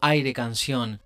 Aire 0.00 0.32
Canción. 0.32 1.00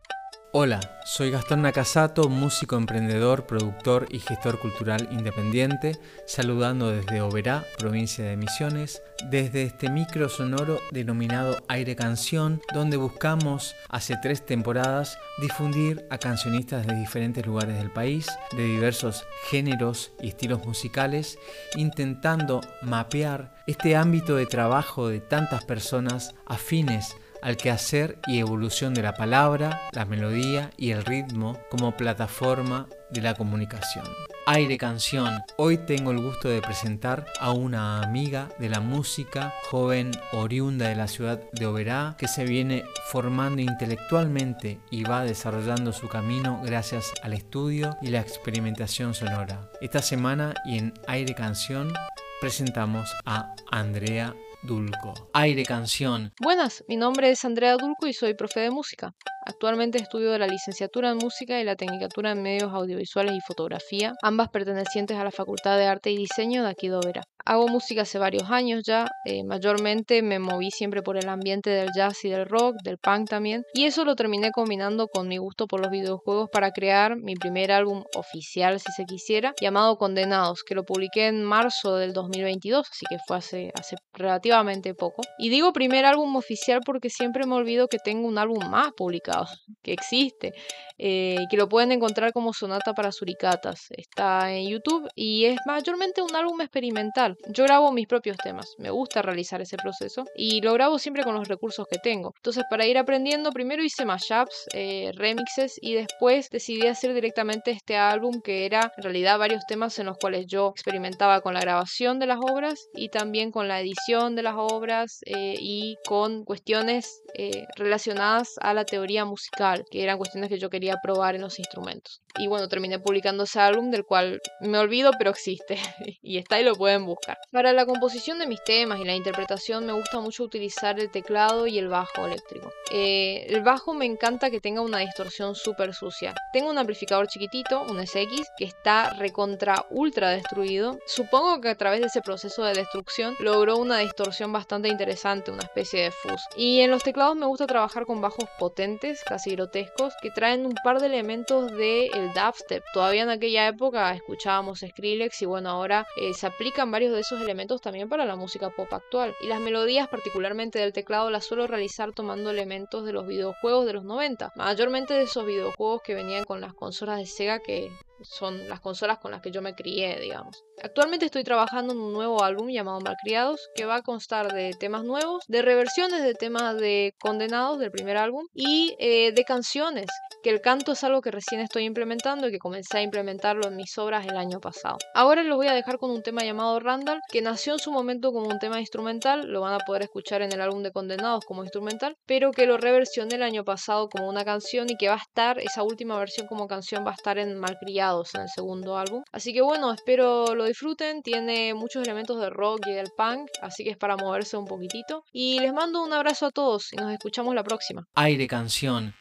Hola, 0.54 0.80
soy 1.06 1.30
Gastón 1.30 1.62
Nakasato, 1.62 2.28
músico, 2.28 2.76
emprendedor, 2.76 3.46
productor 3.46 4.06
y 4.10 4.18
gestor 4.18 4.58
cultural 4.58 5.08
independiente, 5.10 5.98
saludando 6.26 6.90
desde 6.90 7.22
Oberá, 7.22 7.64
provincia 7.78 8.22
de 8.26 8.36
Misiones, 8.36 9.02
desde 9.30 9.62
este 9.62 9.88
micro 9.88 10.28
sonoro 10.28 10.78
denominado 10.90 11.56
Aire 11.68 11.96
Canción, 11.96 12.60
donde 12.74 12.98
buscamos 12.98 13.74
hace 13.88 14.18
tres 14.20 14.44
temporadas 14.44 15.16
difundir 15.40 16.04
a 16.10 16.18
cancionistas 16.18 16.86
de 16.86 16.96
diferentes 16.96 17.46
lugares 17.46 17.78
del 17.78 17.90
país, 17.90 18.28
de 18.54 18.64
diversos 18.64 19.24
géneros 19.44 20.12
y 20.20 20.28
estilos 20.28 20.66
musicales, 20.66 21.38
intentando 21.76 22.60
mapear 22.82 23.54
este 23.66 23.96
ámbito 23.96 24.36
de 24.36 24.44
trabajo 24.44 25.08
de 25.08 25.20
tantas 25.20 25.64
personas 25.64 26.34
afines 26.44 27.16
al 27.42 27.56
quehacer 27.56 28.18
y 28.26 28.38
evolución 28.38 28.94
de 28.94 29.02
la 29.02 29.14
palabra, 29.14 29.82
la 29.92 30.04
melodía 30.04 30.70
y 30.76 30.92
el 30.92 31.04
ritmo 31.04 31.58
como 31.70 31.96
plataforma 31.96 32.86
de 33.10 33.20
la 33.20 33.34
comunicación. 33.34 34.06
Aire 34.46 34.76
Canción. 34.76 35.40
Hoy 35.56 35.76
tengo 35.76 36.10
el 36.10 36.20
gusto 36.20 36.48
de 36.48 36.60
presentar 36.60 37.26
a 37.38 37.52
una 37.52 38.02
amiga 38.02 38.48
de 38.58 38.68
la 38.68 38.80
música, 38.80 39.52
joven 39.70 40.10
oriunda 40.32 40.88
de 40.88 40.96
la 40.96 41.06
ciudad 41.06 41.40
de 41.52 41.66
Oberá, 41.66 42.16
que 42.18 42.26
se 42.26 42.44
viene 42.44 42.84
formando 43.10 43.62
intelectualmente 43.62 44.80
y 44.90 45.04
va 45.04 45.22
desarrollando 45.22 45.92
su 45.92 46.08
camino 46.08 46.60
gracias 46.64 47.12
al 47.22 47.34
estudio 47.34 47.96
y 48.02 48.08
la 48.08 48.20
experimentación 48.20 49.14
sonora. 49.14 49.70
Esta 49.80 50.02
semana 50.02 50.54
y 50.64 50.78
en 50.78 50.94
Aire 51.06 51.34
Canción 51.34 51.92
presentamos 52.40 53.14
a 53.24 53.54
Andrea 53.70 54.34
Dulco. 54.62 55.14
Aire 55.32 55.64
Canción. 55.64 56.32
Buenas, 56.40 56.84
mi 56.88 56.96
nombre 56.96 57.30
es 57.30 57.44
Andrea 57.44 57.76
Dulco 57.76 58.06
y 58.06 58.12
soy 58.12 58.34
profe 58.34 58.60
de 58.60 58.70
música. 58.70 59.12
Actualmente 59.44 59.98
estudio 59.98 60.30
la 60.38 60.46
licenciatura 60.46 61.10
en 61.10 61.18
música 61.18 61.60
y 61.60 61.64
la 61.64 61.74
tecnicatura 61.74 62.30
en 62.30 62.42
medios 62.42 62.72
audiovisuales 62.72 63.34
y 63.34 63.40
fotografía, 63.40 64.12
ambas 64.22 64.50
pertenecientes 64.50 65.16
a 65.16 65.24
la 65.24 65.32
Facultad 65.32 65.78
de 65.78 65.86
Arte 65.86 66.10
y 66.12 66.16
Diseño 66.16 66.62
de 66.62 66.94
Oberá. 66.94 67.22
Hago 67.44 67.66
música 67.66 68.02
hace 68.02 68.18
varios 68.18 68.50
años 68.50 68.82
ya, 68.84 69.08
eh, 69.24 69.42
mayormente 69.42 70.22
me 70.22 70.38
moví 70.38 70.70
siempre 70.70 71.02
por 71.02 71.16
el 71.16 71.28
ambiente 71.28 71.70
del 71.70 71.90
jazz 71.94 72.24
y 72.24 72.28
del 72.28 72.46
rock, 72.46 72.76
del 72.84 72.98
punk 72.98 73.28
también, 73.28 73.64
y 73.74 73.84
eso 73.84 74.04
lo 74.04 74.14
terminé 74.14 74.52
combinando 74.52 75.08
con 75.08 75.26
mi 75.26 75.38
gusto 75.38 75.66
por 75.66 75.80
los 75.80 75.90
videojuegos 75.90 76.48
para 76.50 76.70
crear 76.70 77.16
mi 77.16 77.34
primer 77.34 77.72
álbum 77.72 78.04
oficial, 78.14 78.78
si 78.78 78.92
se 78.92 79.04
quisiera, 79.04 79.54
llamado 79.60 79.96
Condenados, 79.96 80.62
que 80.62 80.76
lo 80.76 80.84
publiqué 80.84 81.26
en 81.26 81.42
marzo 81.42 81.96
del 81.96 82.12
2022, 82.12 82.86
así 82.88 83.06
que 83.08 83.18
fue 83.26 83.38
hace, 83.38 83.72
hace 83.74 83.96
relativamente 84.12 84.94
poco. 84.94 85.22
Y 85.38 85.48
digo 85.48 85.72
primer 85.72 86.04
álbum 86.04 86.36
oficial 86.36 86.80
porque 86.84 87.10
siempre 87.10 87.44
me 87.46 87.54
olvido 87.54 87.88
que 87.88 87.98
tengo 87.98 88.28
un 88.28 88.38
álbum 88.38 88.68
más 88.70 88.92
publicado, 88.92 89.46
que 89.82 89.92
existe, 89.92 90.52
eh, 90.98 91.38
que 91.50 91.56
lo 91.56 91.68
pueden 91.68 91.90
encontrar 91.90 92.32
como 92.32 92.52
Sonata 92.52 92.92
para 92.92 93.10
Suricatas. 93.10 93.88
Está 93.90 94.52
en 94.52 94.68
YouTube 94.68 95.08
y 95.16 95.46
es 95.46 95.58
mayormente 95.66 96.22
un 96.22 96.36
álbum 96.36 96.60
experimental 96.60 97.31
yo 97.48 97.64
grabo 97.64 97.92
mis 97.92 98.06
propios 98.06 98.36
temas, 98.36 98.74
me 98.78 98.90
gusta 98.90 99.22
realizar 99.22 99.60
ese 99.60 99.76
proceso 99.76 100.24
y 100.36 100.60
lo 100.60 100.72
grabo 100.72 100.98
siempre 100.98 101.24
con 101.24 101.34
los 101.34 101.48
recursos 101.48 101.86
que 101.90 101.98
tengo. 101.98 102.32
Entonces, 102.36 102.64
para 102.68 102.86
ir 102.86 102.98
aprendiendo, 102.98 103.52
primero 103.52 103.82
hice 103.82 104.04
mashups, 104.04 104.66
eh, 104.72 105.12
remixes 105.14 105.78
y 105.80 105.94
después 105.94 106.48
decidí 106.50 106.86
hacer 106.86 107.14
directamente 107.14 107.70
este 107.70 107.96
álbum 107.96 108.40
que 108.42 108.66
era 108.66 108.92
en 108.96 109.02
realidad 109.02 109.38
varios 109.38 109.64
temas 109.66 109.98
en 109.98 110.06
los 110.06 110.18
cuales 110.18 110.46
yo 110.46 110.70
experimentaba 110.70 111.40
con 111.40 111.54
la 111.54 111.60
grabación 111.60 112.18
de 112.18 112.26
las 112.26 112.38
obras 112.38 112.88
y 112.94 113.08
también 113.08 113.50
con 113.50 113.68
la 113.68 113.80
edición 113.80 114.34
de 114.34 114.42
las 114.42 114.54
obras 114.56 115.20
eh, 115.26 115.56
y 115.58 115.96
con 116.06 116.44
cuestiones 116.44 117.22
eh, 117.34 117.66
relacionadas 117.76 118.54
a 118.60 118.74
la 118.74 118.84
teoría 118.84 119.24
musical, 119.24 119.84
que 119.90 120.02
eran 120.02 120.18
cuestiones 120.18 120.48
que 120.48 120.58
yo 120.58 120.70
quería 120.70 120.96
probar 121.02 121.34
en 121.34 121.42
los 121.42 121.58
instrumentos. 121.58 122.22
Y 122.38 122.46
bueno, 122.46 122.68
terminé 122.68 122.98
publicando 122.98 123.44
ese 123.44 123.60
álbum 123.60 123.90
del 123.90 124.04
cual 124.04 124.40
me 124.60 124.78
olvido, 124.78 125.10
pero 125.18 125.30
existe 125.30 125.76
y 126.22 126.38
está 126.38 126.60
y 126.60 126.64
lo 126.64 126.74
pueden 126.74 127.04
buscar. 127.04 127.21
Para 127.50 127.72
la 127.72 127.86
composición 127.86 128.38
de 128.38 128.46
mis 128.46 128.62
temas 128.64 129.00
y 129.00 129.04
la 129.04 129.14
interpretación 129.14 129.86
me 129.86 129.92
gusta 129.92 130.18
mucho 130.20 130.42
utilizar 130.42 130.98
el 130.98 131.10
teclado 131.10 131.66
y 131.66 131.78
el 131.78 131.88
bajo 131.88 132.26
eléctrico. 132.26 132.72
Eh, 132.90 133.46
el 133.48 133.62
bajo 133.62 133.94
me 133.94 134.06
encanta 134.06 134.50
que 134.50 134.60
tenga 134.60 134.80
una 134.80 134.98
distorsión 134.98 135.54
súper 135.54 135.94
sucia. 135.94 136.34
Tengo 136.52 136.70
un 136.70 136.78
amplificador 136.78 137.28
chiquitito, 137.28 137.82
un 137.82 138.04
SX, 138.04 138.50
que 138.56 138.64
está 138.64 139.10
recontra 139.10 139.86
ultra 139.90 140.30
destruido. 140.30 140.98
Supongo 141.06 141.60
que 141.60 141.68
a 141.68 141.76
través 141.76 142.00
de 142.00 142.06
ese 142.06 142.22
proceso 142.22 142.64
de 142.64 142.74
destrucción 142.74 143.36
logró 143.38 143.76
una 143.76 143.98
distorsión 143.98 144.52
bastante 144.52 144.88
interesante, 144.88 145.50
una 145.50 145.62
especie 145.62 146.04
de 146.04 146.10
fuzz. 146.10 146.42
Y 146.56 146.80
en 146.80 146.90
los 146.90 147.02
teclados 147.02 147.36
me 147.36 147.46
gusta 147.46 147.66
trabajar 147.66 148.04
con 148.06 148.20
bajos 148.20 148.48
potentes, 148.58 149.22
casi 149.24 149.52
grotescos, 149.52 150.14
que 150.20 150.30
traen 150.30 150.66
un 150.66 150.74
par 150.82 151.00
de 151.00 151.06
elementos 151.06 151.70
del 151.70 152.10
el 152.14 152.32
dubstep. 152.32 152.82
Todavía 152.92 153.22
en 153.22 153.30
aquella 153.30 153.68
época 153.68 154.12
escuchábamos 154.12 154.80
Skrillex 154.80 155.42
y 155.42 155.46
bueno, 155.46 155.70
ahora 155.70 156.06
eh, 156.16 156.34
se 156.34 156.46
aplican 156.46 156.90
varios 156.90 157.11
de 157.12 157.20
esos 157.20 157.40
elementos 157.40 157.80
también 157.80 158.08
para 158.08 158.24
la 158.24 158.36
música 158.36 158.70
pop 158.70 158.92
actual. 158.92 159.34
Y 159.40 159.46
las 159.46 159.60
melodías, 159.60 160.08
particularmente 160.08 160.78
del 160.78 160.92
teclado, 160.92 161.30
las 161.30 161.44
suelo 161.44 161.66
realizar 161.66 162.12
tomando 162.12 162.50
elementos 162.50 163.04
de 163.04 163.12
los 163.12 163.26
videojuegos 163.26 163.86
de 163.86 163.92
los 163.92 164.04
90, 164.04 164.52
mayormente 164.56 165.14
de 165.14 165.22
esos 165.22 165.46
videojuegos 165.46 166.02
que 166.02 166.14
venían 166.14 166.44
con 166.44 166.60
las 166.60 166.74
consolas 166.74 167.18
de 167.18 167.26
Sega 167.26 167.60
que 167.60 167.90
son 168.22 168.68
las 168.68 168.80
consolas 168.80 169.18
con 169.18 169.32
las 169.32 169.40
que 169.40 169.50
yo 169.50 169.62
me 169.62 169.74
crié, 169.74 170.18
digamos. 170.20 170.64
Actualmente 170.82 171.26
estoy 171.26 171.44
trabajando 171.44 171.92
en 171.92 172.00
un 172.00 172.12
nuevo 172.12 172.42
álbum 172.42 172.68
llamado 172.68 173.00
Malcriados, 173.00 173.68
que 173.74 173.84
va 173.84 173.96
a 173.96 174.02
constar 174.02 174.52
de 174.52 174.72
temas 174.78 175.04
nuevos, 175.04 175.44
de 175.48 175.62
reversiones 175.62 176.22
de 176.22 176.34
temas 176.34 176.76
de 176.76 177.14
Condenados 177.20 177.78
del 177.78 177.90
primer 177.90 178.16
álbum 178.16 178.46
y 178.54 178.96
eh, 178.98 179.32
de 179.32 179.44
canciones, 179.44 180.06
que 180.42 180.50
el 180.50 180.60
canto 180.60 180.92
es 180.92 181.04
algo 181.04 181.20
que 181.20 181.30
recién 181.30 181.60
estoy 181.60 181.84
implementando 181.84 182.48
y 182.48 182.52
que 182.52 182.58
comencé 182.58 182.98
a 182.98 183.02
implementarlo 183.02 183.68
en 183.68 183.76
mis 183.76 183.96
obras 183.98 184.26
el 184.26 184.36
año 184.36 184.60
pasado. 184.60 184.98
Ahora 185.14 185.42
los 185.42 185.56
voy 185.56 185.68
a 185.68 185.74
dejar 185.74 185.98
con 185.98 186.10
un 186.10 186.22
tema 186.22 186.42
llamado 186.42 186.78
Randall, 186.80 187.20
que 187.30 187.42
nació 187.42 187.74
en 187.74 187.78
su 187.78 187.92
momento 187.92 188.32
como 188.32 188.48
un 188.48 188.58
tema 188.58 188.80
instrumental, 188.80 189.48
lo 189.48 189.60
van 189.60 189.74
a 189.74 189.78
poder 189.78 190.02
escuchar 190.02 190.42
en 190.42 190.52
el 190.52 190.60
álbum 190.60 190.82
de 190.82 190.92
Condenados 190.92 191.44
como 191.44 191.62
instrumental, 191.62 192.16
pero 192.26 192.50
que 192.52 192.66
lo 192.66 192.76
reversioné 192.76 193.36
el 193.36 193.42
año 193.42 193.64
pasado 193.64 194.08
como 194.08 194.28
una 194.28 194.44
canción 194.44 194.90
y 194.90 194.96
que 194.96 195.08
va 195.08 195.14
a 195.14 195.18
estar, 195.18 195.58
esa 195.58 195.82
última 195.82 196.18
versión 196.18 196.46
como 196.46 196.66
canción 196.66 197.04
va 197.06 197.10
a 197.10 197.14
estar 197.14 197.38
en 197.38 197.58
Malcriados 197.58 198.34
en 198.34 198.42
el 198.42 198.48
segundo 198.48 198.96
álbum. 198.96 199.22
Así 199.32 199.52
que 199.52 199.62
bueno, 199.62 199.92
espero 199.92 200.54
lo 200.54 200.64
disfruten. 200.64 201.22
Tiene 201.22 201.74
muchos 201.74 202.02
elementos 202.02 202.40
de 202.40 202.50
rock 202.50 202.86
y 202.86 202.92
del 202.92 203.08
punk, 203.16 203.48
así 203.60 203.84
que 203.84 203.90
es 203.90 203.96
para 203.96 204.16
moverse 204.16 204.56
un 204.56 204.66
poquitito. 204.66 205.24
Y 205.32 205.60
les 205.60 205.72
mando 205.72 206.02
un 206.02 206.12
abrazo 206.12 206.46
a 206.46 206.50
todos 206.50 206.92
y 206.92 206.96
nos 206.96 207.12
escuchamos 207.12 207.54
la 207.54 207.64
próxima. 207.64 208.04
Aire 208.14 208.46
Canción 208.46 209.14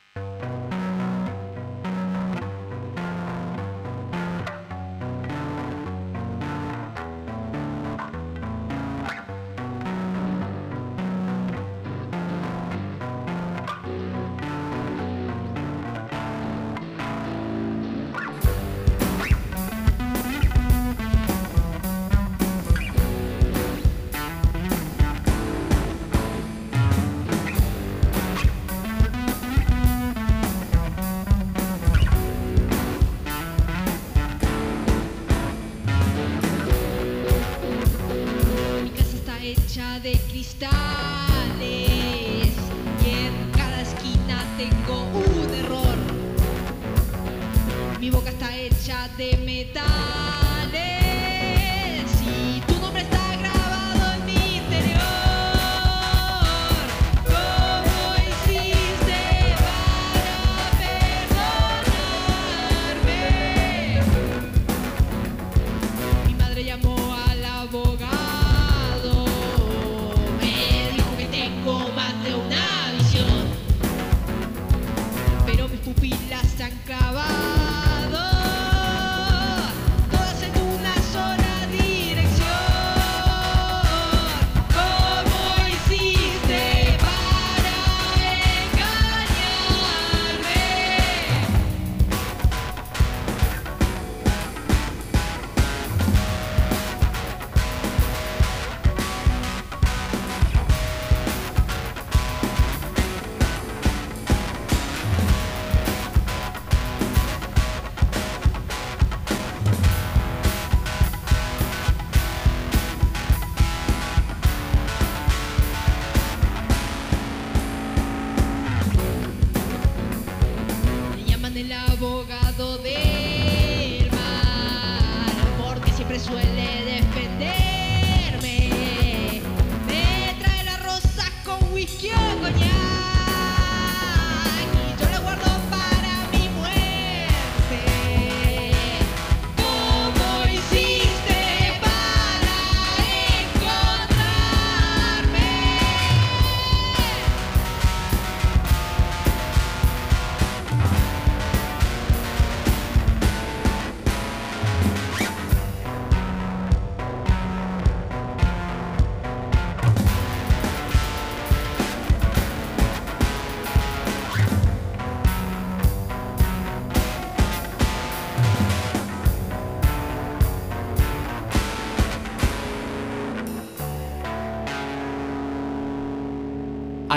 hecha 48.72 49.10
de 49.18 49.38
metal. 49.38 50.41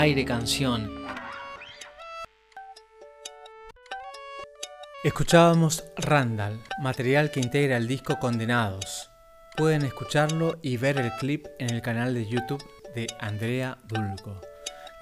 Canción. 0.05 1.03
Escuchábamos 5.03 5.83
Randall, 5.97 6.61
material 6.79 7.31
que 7.31 7.39
integra 7.39 7.77
el 7.77 7.87
disco 7.87 8.19
Condenados. 8.19 9.09
Pueden 9.57 9.81
escucharlo 9.81 10.59
y 10.61 10.77
ver 10.77 10.99
el 10.99 11.11
clip 11.13 11.47
en 11.57 11.71
el 11.71 11.81
canal 11.81 12.13
de 12.13 12.29
YouTube 12.29 12.63
de 12.93 13.07
Andrea 13.19 13.79
Dulco. 13.85 14.41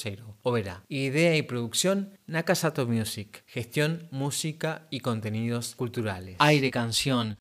Oberá. 0.43 0.83
Idea 0.89 1.35
y 1.35 1.41
producción 1.41 2.17
Nakasato 2.27 2.87
Music. 2.87 3.43
Gestión, 3.47 4.07
música 4.11 4.87
y 4.89 4.99
contenidos 5.01 5.75
culturales. 5.75 6.35
Aire 6.39 6.71
Canción 6.71 7.33